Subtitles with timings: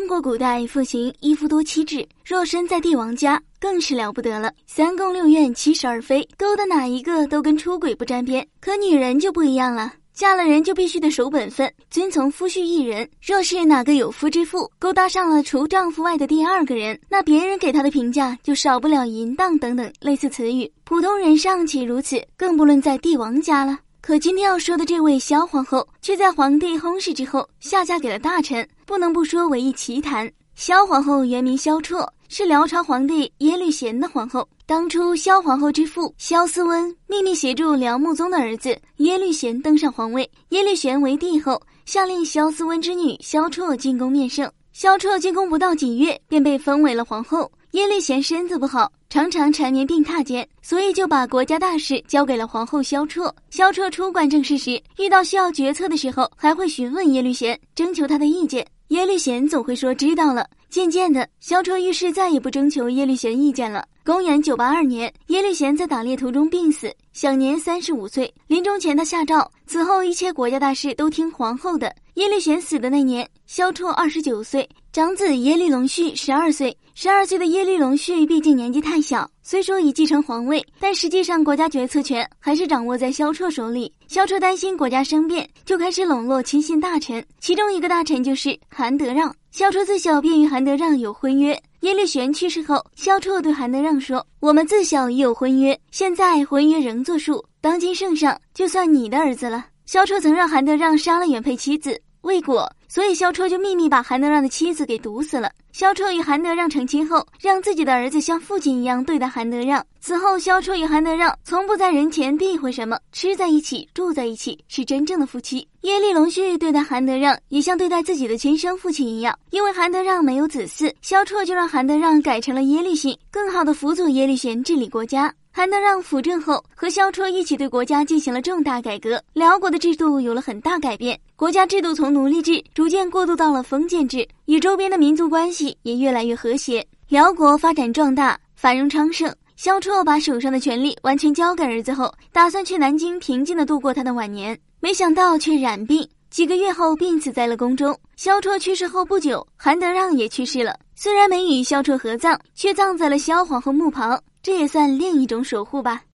[0.00, 4.50] 中国古代奉行一夫多妻制，若身在帝王家，更是了不得了。
[4.66, 8.44] 三宫六院七十二妃，勾搭哪一个都跟出轨不沾边。
[8.62, 13.06] 可女人就不一样了，嫁了人就必须得守本分，遵从夫婿一人。
[13.22, 20.72] 若是哪个有夫之妇勾搭上了除丈夫外的第二个人，那别人给她的评价就少不了淫荡等等类似词语。
[20.84, 23.78] 普通人尚且如此，更不论在帝王家了。
[24.02, 30.30] 可今天要说的这位萧皇后，却在皇帝薨逝之后下嫁给了大臣，不能不说为一奇谈。
[30.54, 34.48] 萧皇后原名萧绰，是辽朝皇帝耶律贤的皇后。
[34.64, 44.50] 当初萧皇后之父萧思温秘密协助辽穆宗的儿子耶律贤登上皇位，耶律贤为帝后，下令萧思温之女萧绰进宫面圣。
[44.72, 47.50] 萧绰进宫不到几月，便被封为了皇后。
[47.72, 53.32] 耶律贤身子不好，常常缠绵病榻间，所以就把国家大事交给了皇后萧绰。
[53.50, 58.66] 萧绰出管政事时，遇到需要决策的时候，还会询问耶律贤，征求他的意见。
[58.88, 60.44] 耶律贤总会说知道了。
[60.68, 63.84] 渐渐的，萧绰遇事再也不征求耶律贤意见了。
[64.04, 68.32] 公元九八二年，耶律贤在打猎途中病死，享年三十五岁。
[68.48, 71.94] 临终前，他下诏，此后一切国家大事都听皇后的。
[72.14, 76.76] 耶律贤死的那年，萧绰二十九岁，长子耶律隆绪十二岁。
[76.96, 83.92] 十二岁的耶律隆绪毕竟年纪太小，虽说已继承皇位，但实际上国家决策权还是掌握在萧绰手里。
[84.08, 89.32] 萧绰担心国家生变，就开始笼络亲信大臣，其中一个大臣就是韩德让。
[89.52, 91.56] 萧绰自小便与韩德让有婚约。
[91.82, 97.44] 耶律玄去世后，萧绰对韩德让说：“我们自小已有婚约，现在婚约仍作数。
[97.60, 102.00] 当今圣上就算你的儿子了。”萧绰曾让韩德让杀了原配妻子。
[102.22, 105.48] 未果，所以萧绰就秘密把韩德让的妻子给毒死了。
[105.70, 109.86] 萧绰与韩德让成亲后，让自己的儿子像父亲一样对待韩德让。
[110.00, 115.68] 此后，萧绰与韩德让从不在人前避讳什么，吃在一起，住在一起，是真正的夫妻。
[115.82, 125.32] 耶律隆绪对待韩德让也像对待自己的亲生父亲一样，因为韩德让没有子嗣，萧绰就让韩德让改成了耶律姓，更好的辅佐耶律贤治理国家。
[125.52, 139.34] 韩德让辅政后，和萧绰一起对国家进行了重大改革，辽国的制度有了很大改变，国家制度从奴隶制逐渐过渡到了封建制，与周边的民族关系也越来越和谐，辽国发展壮大，繁荣昌盛。
[139.56, 147.98] 萧绰把手上的权力完全交给儿子后，打算去南京平静的度过他的晚年，没想到却染病，几个月后病死在了宫中。
[148.16, 154.22] 萧绰去世后不久，韩德让也去世了，虽然没与萧绰合葬，却葬在了萧皇后墓旁。
[154.42, 156.02] 这也算另一种守护吧。